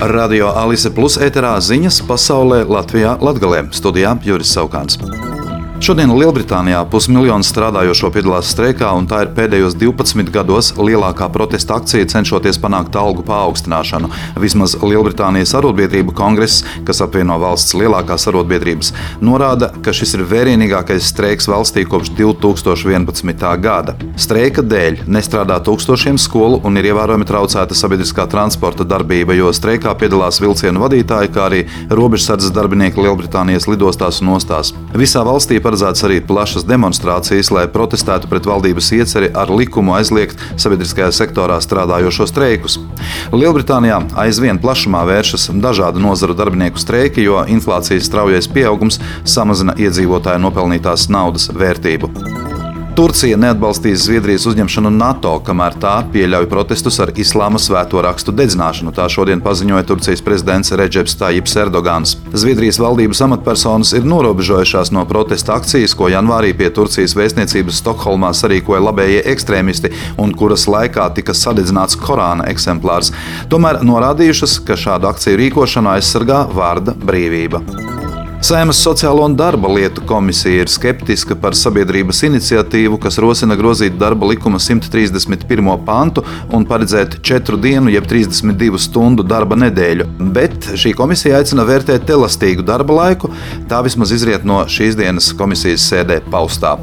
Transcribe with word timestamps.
Radio 0.00 0.50
Alise 0.58 0.90
Plus 0.90 1.14
ēterā 1.22 1.54
ziņas 1.62 2.00
pasaulē 2.08 2.64
Latvijā 2.66 3.14
Latgalē 3.22 3.68
studijā 3.70 4.16
Juris 4.26 4.50
Saukāns. 4.56 4.98
Šodien 5.84 6.14
Lielbritānijā 6.16 6.78
pusmiljons 6.88 7.50
strādājošo 7.52 8.08
piedalās 8.14 8.48
streikā, 8.54 8.88
un 8.96 9.04
tā 9.04 9.18
ir 9.20 9.32
pēdējos 9.36 9.74
12 9.76 10.30
gados 10.32 10.70
lielākā 10.78 11.26
protesta 11.28 11.76
akcija, 11.76 12.06
cenšoties 12.08 12.56
panākt 12.62 12.94
algu 12.96 13.20
paaugstināšanu. 13.28 14.08
Vismaz 14.40 14.78
Lielbritānijas 14.80 15.52
arotbiedrību 15.58 16.14
kongress, 16.16 16.62
kas 16.88 17.02
apvieno 17.04 17.36
valsts 17.42 17.76
lielākās 17.76 18.24
arotbiedrības, 18.30 18.94
norāda, 19.20 19.68
ka 19.84 19.92
šis 19.92 20.16
ir 20.16 20.22
vērienīgākais 20.30 21.10
streiks 21.12 21.50
valstī 21.52 21.84
kopš 21.84 22.14
2011. 22.16 23.44
gada. 23.60 23.98
Streika 24.16 24.64
dēļ 24.64 25.02
nestrādā 25.04 25.60
tūkstošiem 25.68 26.16
skolu 26.16 26.62
un 26.64 26.80
ir 26.80 26.88
ievērojami 26.94 27.28
traucēta 27.28 27.76
sabiedriskā 27.76 28.24
transporta 28.32 28.88
darbība, 28.88 29.36
jo 29.36 29.52
streikā 29.52 29.92
piedalās 30.00 30.40
vilcienu 30.40 30.86
vadītāji, 30.86 31.34
kā 31.36 31.44
arī 31.50 31.62
robežsardzes 31.92 32.56
darbinieki 32.56 33.04
Lielbritānijas 33.04 33.68
lidostās 33.68 34.24
un 34.24 34.32
ostās. 34.38 34.72
Visā 34.96 35.28
valstī 35.28 35.60
par 35.60 35.73
paredzētas 35.74 36.04
arī 36.06 36.20
plašas 36.22 36.66
demonstrācijas, 36.68 37.50
lai 37.50 37.64
protestētu 37.66 38.28
pret 38.30 38.46
valdības 38.46 38.92
ieceri 38.94 39.30
ar 39.34 39.50
likumu 39.50 39.96
aizliegt 39.98 40.38
sabiedriskajā 40.54 41.10
sektorā 41.10 41.58
strādājošo 41.64 42.28
streikus. 42.30 42.78
Lielbritānijā 43.34 43.98
aizvien 44.22 44.62
plašumā 44.62 45.02
vēršas 45.10 45.50
dažādu 45.58 46.02
nozaru 46.04 46.38
darbinieku 46.38 46.78
streiki, 46.78 47.26
jo 47.26 47.42
inflācijas 47.50 48.06
straujais 48.06 48.50
pieaugums 48.54 49.02
samazina 49.26 49.74
iedzīvotāju 49.74 50.46
nopelnītās 50.46 51.10
naudas 51.10 51.50
vērtību. 51.50 52.43
Turcija 52.94 53.34
neatbalstīs 53.34 54.04
Zviedrijas 54.04 54.44
uzņemšanu 54.46 54.90
NATO, 54.94 55.32
kamēr 55.42 55.74
tā 55.82 55.96
pieļauj 56.14 56.44
protestus 56.46 57.00
ar 57.02 57.10
islāma 57.18 57.58
svēto 57.58 57.98
rakstu 58.06 58.30
dedzināšanu. 58.30 58.92
Tā 58.94 59.08
šodien 59.10 59.40
paziņoja 59.42 59.82
Turcijas 59.88 60.22
prezidents 60.22 60.70
Reģeps 60.78 61.16
Tajips 61.18 61.56
Erdogans. 61.58 62.12
Zviedrijas 62.30 62.78
valdības 62.78 63.24
amatpersonas 63.26 63.90
ir 63.98 64.06
norobežojušās 64.06 64.92
no 64.94 65.02
protesta 65.10 65.56
akcijas, 65.58 65.96
ko 65.98 66.12
janvārī 66.12 66.52
pie 66.54 66.70
Turcijas 66.76 67.16
vēstniecības 67.18 67.82
Stokholmā 67.82 68.30
sarīkoja 68.30 68.84
labējie 68.86 69.26
ekstrēmisti 69.34 69.90
un 70.22 70.36
kuras 70.38 70.68
laikā 70.70 71.08
tika 71.18 71.34
sadedzināts 71.34 71.98
Korāna 71.98 72.46
eksemplārs. 72.54 73.10
Tomēr 73.50 73.82
norādījušas, 73.82 74.60
ka 74.62 74.78
šādu 74.78 75.10
akciju 75.10 75.42
rīkošanu 75.42 75.96
aizsargā 75.96 76.44
vārda 76.54 76.94
brīvība. 76.94 77.93
Saimas 78.44 78.76
Sociālo 78.76 79.22
un 79.24 79.32
darba 79.36 79.70
lietu 79.72 80.02
komisija 80.06 80.60
ir 80.60 80.68
skeptiska 80.68 81.32
par 81.40 81.54
sabiedrības 81.56 82.18
iniciatīvu, 82.26 82.98
kas 83.00 83.16
rosina 83.22 83.56
grozīt 83.56 83.94
darba 83.96 84.28
likuma 84.28 84.58
131. 84.60 85.70
pantu 85.86 86.20
un 86.52 86.66
paredzēt 86.68 87.22
4 87.24 87.56
dienu, 87.62 87.88
jeb 87.94 88.04
32 88.10 88.82
stundu 88.84 89.24
darba 89.24 89.56
nedēļu. 89.62 90.04
Bet 90.36 90.68
šī 90.82 90.92
komisija 90.98 91.38
aicina 91.38 91.64
vērtēt 91.64 92.12
elastīgu 92.18 92.66
darba 92.68 92.98
laiku. 92.98 93.30
Tā 93.70 93.78
vismaz 93.86 94.12
izriet 94.12 94.44
no 94.44 94.58
šīs 94.68 95.00
dienas 95.00 95.30
komisijas 95.38 95.88
sēdē 95.88 96.20
paustā. 96.28 96.74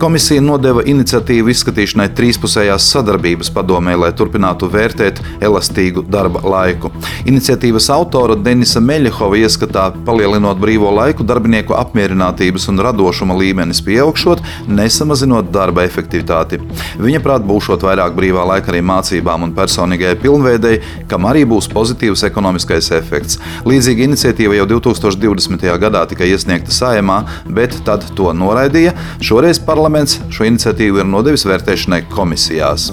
Komisija 0.00 0.40
nodeva 0.40 0.80
iniciatīvu 0.88 1.52
izskatīšanai 1.52 2.08
trīspusējās 2.16 2.88
sadarbības 2.94 3.52
padomē, 3.52 3.98
lai 4.00 4.14
turpinātu 4.16 4.72
vērtēt 4.72 5.20
elastīgu 5.44 6.06
darba 6.08 6.40
laiku. 6.56 6.88
Iniciatīvas 7.28 7.92
autora 7.92 8.40
Denisa 8.40 8.80
Meļahova 8.80 9.44
ieskatā 9.44 9.90
palielinot 10.08 10.56
brīvo 10.56 10.88
laiku 10.88 11.01
laiku 11.02 11.26
darbinieku 11.26 11.76
apmierinātības 11.78 12.68
un 12.72 12.80
radošuma 12.86 13.36
līmenis 13.38 13.82
pieaugšot, 13.86 14.42
nesamazinot 14.70 15.50
darba 15.54 15.84
efektivitāti. 15.86 16.60
Viņa 17.02 17.22
prāt, 17.24 17.46
būšot 17.48 17.84
vairāk 17.86 18.16
brīvā 18.16 18.44
laika 18.52 18.72
arī 18.72 18.82
mācībām 18.86 19.46
un 19.48 19.54
personīgajai 19.56 20.18
pilnveidei, 20.22 20.80
kam 21.10 21.28
arī 21.30 21.44
būs 21.48 21.70
pozitīvs 21.72 22.26
ekonomiskais 22.28 22.92
efekts. 22.98 23.40
Līdzīga 23.68 24.06
iniciatīva 24.08 24.58
jau 24.60 24.68
2020. 24.76 25.66
gadā 25.82 26.04
tika 26.10 26.28
iesniegta 26.28 26.74
saimā, 26.74 27.22
bet 27.46 27.78
tad 27.86 28.06
to 28.18 28.32
noraidīja. 28.36 28.94
Šoreiz 29.22 29.62
parlaments 29.62 30.20
šo 30.32 30.48
iniciatīvu 30.48 31.02
ir 31.02 31.10
nodevis 31.16 31.46
vērtēšanai 31.48 32.04
komisijās. 32.12 32.90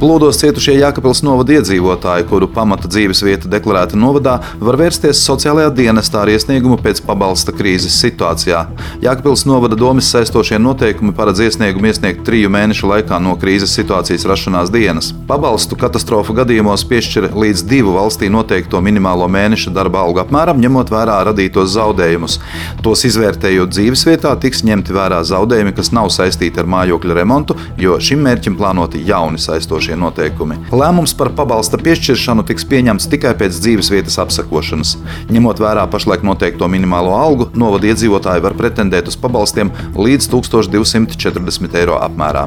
Plūdos 0.00 0.38
cietušie 0.40 0.78
Jākapils 0.78 1.18
novada 1.20 1.58
iedzīvotāji, 1.58 2.24
kuru 2.30 2.46
pamata 2.48 2.88
dzīves 2.88 3.20
vieta 3.20 3.50
deklarēta 3.52 3.98
novadā, 4.00 4.38
var 4.56 4.78
vērsties 4.80 5.18
sociālajā 5.26 5.74
dienestā 5.76 6.22
ar 6.22 6.30
iesniegumu 6.32 6.78
pēc 6.80 7.02
pabalsta 7.04 7.52
krīzes 7.52 7.98
situācijā. 8.00 8.62
Jākapils 9.04 9.42
novada 9.44 9.76
domas 9.76 10.08
saistošie 10.08 10.56
noteikumi 10.56 11.12
paredz 11.18 11.42
iesniegumu 11.44 11.90
iesniegt 11.90 12.22
triju 12.24 12.48
mēnešu 12.54 12.88
laikā 12.88 13.18
no 13.20 13.34
krīzes 13.42 13.74
situācijas 13.76 14.24
rašanās 14.30 14.72
dienas. 14.72 15.10
Pabalstu 15.28 15.76
katastrofu 15.76 16.32
gadījumos 16.38 16.86
piešķir 16.88 17.28
līdz 17.36 17.66
divu 17.68 17.92
valstī 17.98 18.32
noteikto 18.32 18.80
minimālo 18.80 19.28
mēneša 19.28 19.74
darba 19.76 20.06
algu 20.06 20.24
apmēram, 20.24 20.64
ņemot 20.64 20.94
vērā 20.96 21.18
radītos 21.28 21.74
zaudējumus. 21.76 22.38
Tos 22.80 23.04
izvērtējot 23.10 23.76
dzīves 23.76 24.08
vietā, 24.08 24.32
tiks 24.40 24.64
ņemti 24.64 24.96
vērā 24.96 25.20
zaudējumi, 25.28 25.76
kas 25.76 25.92
nav 25.92 26.08
saistīti 26.16 26.64
ar 26.64 26.72
mājokļa 26.78 27.20
remontu, 27.20 27.60
jo 27.76 28.00
šim 28.00 28.24
mērķim 28.24 28.56
plānoti 28.56 29.04
jauni 29.04 29.36
saistošie 29.36 29.89
šie 29.90 29.98
noteikumi. 29.98 30.58
Lēmums 30.70 31.14
par 31.18 31.32
pabalsta 31.34 31.80
piešķiršanu 31.80 32.46
tiks 32.46 32.66
pieņemts 32.70 33.08
tikai 33.10 33.34
pēc 33.38 33.58
dzīves 33.58 33.90
vietas 33.90 34.18
apsakošanas. 34.22 34.96
Ņemot 35.34 35.62
vērā 35.62 35.86
pašlaik 35.90 36.22
noteikto 36.26 36.70
minimālo 36.70 37.16
algu, 37.18 37.50
novada 37.58 37.90
iedzīvotāji 37.90 38.46
var 38.46 38.56
pretendēt 38.58 39.10
uz 39.10 39.18
pabalstiem 39.18 39.72
līdz 39.98 40.30
1240 40.30 41.80
eiro 41.82 41.98
apmērā. 41.98 42.46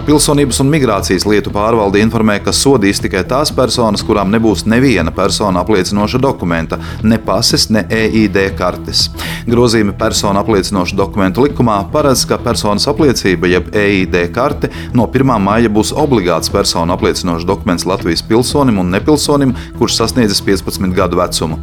Pilsonības 0.00 0.58
un 0.62 0.70
migrācijas 0.72 1.26
lietu 1.28 1.52
pārvalde 1.54 2.00
informē, 2.02 2.38
ka 2.42 2.54
sodīs 2.56 2.98
tikai 3.04 3.20
tās 3.28 3.52
personas, 3.54 4.02
kurām 4.02 4.32
nebūs 4.32 4.64
neviena 4.66 5.12
persona 5.14 5.60
apliecinoša 5.60 6.18
dokumenta, 6.24 6.80
ne 7.04 7.18
pases, 7.20 7.68
ne 7.70 7.84
EID 7.84 8.40
kartes. 8.58 9.04
Grozījumi 9.50 9.96
personu 9.98 10.38
apliecinošu 10.38 10.94
dokumentu 10.94 11.42
likumā 11.42 11.80
paredz, 11.90 12.22
ka 12.28 12.36
personas 12.38 12.84
apliecība 12.90 13.48
jeb 13.50 13.72
EID 13.74 14.14
karte 14.34 14.68
no 14.94 15.08
1. 15.10 15.32
maija 15.42 15.72
būs 15.72 15.90
obligāts 15.98 16.52
personu 16.54 16.94
apliecinošs 16.94 17.48
dokuments 17.48 17.86
Latvijas 17.88 18.22
pilsonim 18.28 18.78
un 18.78 18.92
nepilsonim, 18.94 19.56
kurš 19.80 19.96
sasniedzis 19.98 20.42
15 20.46 20.94
gadu 20.94 21.18
vecumu. 21.18 21.58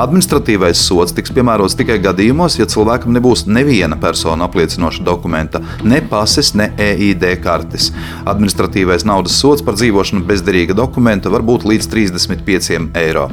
Administratīvais 0.00 0.82
sots 0.82 1.14
tiks 1.14 1.30
piemērots 1.36 1.78
tikai 1.78 2.00
gadījumos, 2.02 2.58
ja 2.58 2.66
cilvēkam 2.66 3.14
nebūs 3.14 3.46
neviena 3.46 4.00
persona 4.00 4.50
apliecinoša 4.50 5.06
dokumenta, 5.06 5.62
ne 5.86 6.02
pases, 6.10 6.56
ne 6.58 6.72
EID 6.82 7.28
kartes. 7.44 7.92
Administratīvais 8.24 9.06
naudas 9.06 9.38
sots 9.38 9.62
par 9.62 9.78
dzīvošanu 9.78 10.26
bez 10.26 10.42
derīga 10.42 10.74
dokumenta 10.82 11.30
var 11.30 11.46
būt 11.46 11.68
līdz 11.70 11.92
35 11.94 12.90
eiro. 12.98 13.28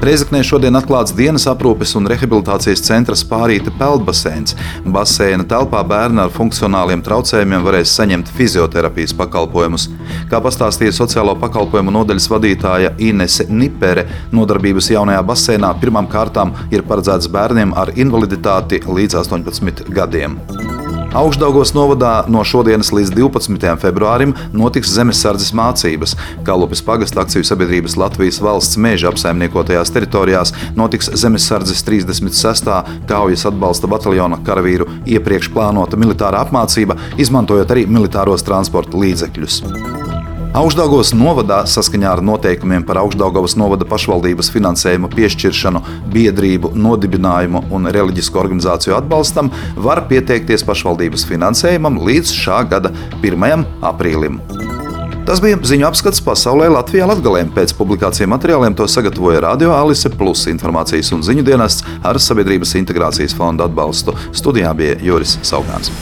Reizeknē 0.00 0.38
šodien 0.40 0.78
atklāts 0.78 1.12
dienas 1.12 1.44
aprūpes 1.50 1.90
un 1.98 2.06
rehabilitācijas 2.08 2.80
centra 2.86 3.12
Spārīta 3.20 3.68
peldbaseins. 3.76 4.54
Baseina 4.94 5.44
telpā 5.44 5.82
bērni 5.84 6.22
ar 6.22 6.32
funkcionāliem 6.32 7.02
traucējumiem 7.04 7.66
varēs 7.66 7.92
saņemt 7.98 8.30
fizioterapijas 8.32 9.12
pakalpojumus. 9.18 9.90
Kā 10.32 10.40
pastāstīja 10.40 10.96
sociālo 10.96 11.36
pakalpojumu 11.42 11.92
nodaļas 11.98 12.30
vadītāja 12.32 12.94
Inese 13.10 13.44
Nipere, 13.52 14.06
nodarbības 14.32 14.88
jaunajā 14.94 15.20
baseinā 15.34 15.74
pirmām 15.84 16.08
kārtām 16.08 16.56
ir 16.72 16.86
paredzēts 16.88 17.28
bērniem 17.36 17.76
ar 17.76 17.92
invaliditāti 18.00 18.80
līdz 18.88 19.20
18 19.20 19.92
gadiem. 19.92 20.40
Augstdaugos 21.10 21.72
novadā 21.74 22.22
no 22.30 22.44
šodienas 22.46 22.92
līdz 22.94 23.10
12. 23.16 23.64
februārim 23.82 24.30
notiks 24.54 24.92
zemesardzes 24.94 25.50
mācības. 25.58 26.14
Kalupes 26.46 26.84
pagasta 26.86 27.24
akciju 27.24 27.42
sabiedrības 27.48 27.96
Latvijas 27.98 28.38
valsts 28.38 28.78
meža 28.78 29.10
apsaimniekotajās 29.10 29.90
teritorijās 29.90 30.54
notiks 30.78 31.10
zemesardzes 31.18 31.82
36. 31.82 32.70
kaujas 33.10 33.46
atbalsta 33.50 33.90
bataljona 33.90 34.38
karavīru 34.46 34.86
iepriekš 35.10 35.50
plānota 35.50 35.98
militārā 35.98 36.44
apmācība, 36.46 36.94
izmantojot 37.18 37.74
arī 37.74 37.88
militāros 37.90 38.46
transporta 38.46 39.02
līdzekļus. 39.02 39.99
Augstdaugavas 40.50 41.12
novadā 41.14 41.60
saskaņā 41.70 42.08
ar 42.10 42.20
noteikumiem 42.26 42.82
par 42.82 42.98
Augstdaugavas 43.04 43.52
novada 43.54 43.86
pašvaldības 43.86 44.48
finansējuma 44.50 45.06
piešķiršanu, 45.12 45.82
biedrību, 46.10 46.72
nodibinājumu 46.74 47.62
un 47.70 47.86
reliģisku 47.94 48.40
organizāciju 48.42 48.96
atbalstam 48.96 49.52
var 49.78 50.02
pieteikties 50.10 50.66
pašvaldības 50.66 51.22
finansējumam 51.30 52.00
līdz 52.02 52.34
šā 52.34 52.64
gada 52.72 52.90
1. 53.22 53.62
aprīlim. 53.92 54.40
Tas 55.28 55.38
bija 55.38 55.60
ziņu 55.62 55.86
apskats 55.86 56.24
pasaulē 56.26 56.66
Latvijā 56.74 57.06
Latgalēm. 57.06 57.54
Pēc 57.54 57.76
publikāciju 57.78 58.26
materiāliem 58.34 58.74
to 58.74 58.88
sagatavoja 58.90 59.44
Radio 59.46 59.70
Alise 59.76 60.10
Plus 60.10 60.48
informācijas 60.50 61.12
un 61.14 61.22
ziņu 61.22 61.46
dienests 61.46 61.86
ar 62.02 62.18
Sabiedrības 62.18 62.74
integrācijas 62.82 63.38
fonda 63.38 63.70
atbalstu. 63.70 64.18
Studijā 64.34 64.74
bija 64.74 64.98
Juris 64.98 65.38
Saugāns. 65.46 65.94